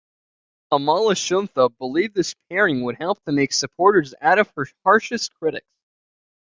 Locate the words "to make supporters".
3.25-4.15